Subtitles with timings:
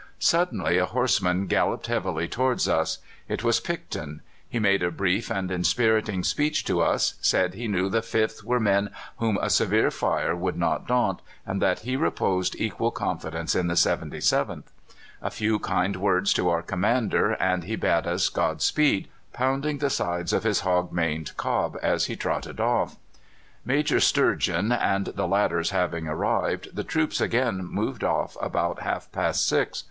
[0.17, 2.97] "Suddenly a horseman galloped heavily towards us.
[3.27, 4.21] It was Picton.
[4.49, 8.59] He made a brief and inspiriting speech to us said he knew the 5th were
[8.59, 13.67] men whom a severe fire would not daunt, and that he reposed equal confidence in
[13.67, 14.63] the 77th.
[15.21, 19.91] A few kind words to our commander and he bade us God speed, pounding the
[19.91, 22.95] sides of his hog maned cob as he trotted off."
[23.63, 29.47] Major Sturgeon and the ladders having arrived, the troops again moved off about half past
[29.47, 29.79] six.